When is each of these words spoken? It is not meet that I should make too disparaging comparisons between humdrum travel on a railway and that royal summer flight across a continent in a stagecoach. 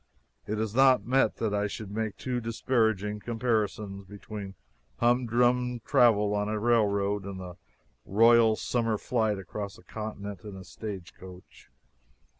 It 0.47 0.59
is 0.59 0.73
not 0.73 1.05
meet 1.05 1.35
that 1.35 1.53
I 1.53 1.67
should 1.67 1.91
make 1.91 2.17
too 2.17 2.41
disparaging 2.41 3.19
comparisons 3.19 4.03
between 4.03 4.55
humdrum 4.97 5.79
travel 5.85 6.33
on 6.33 6.49
a 6.49 6.57
railway 6.57 7.23
and 7.29 7.39
that 7.39 7.57
royal 8.03 8.55
summer 8.55 8.97
flight 8.97 9.37
across 9.37 9.77
a 9.77 9.83
continent 9.83 10.43
in 10.43 10.55
a 10.55 10.63
stagecoach. 10.63 11.69